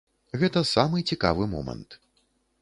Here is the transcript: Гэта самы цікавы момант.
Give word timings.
Гэта 0.43 0.63
самы 0.69 1.03
цікавы 1.11 1.43
момант. 1.53 1.99